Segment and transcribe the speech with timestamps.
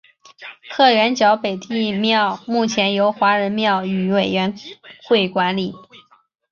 [0.71, 4.55] 鹤园角北帝庙目前由华人庙宇委员
[5.07, 5.75] 会管理。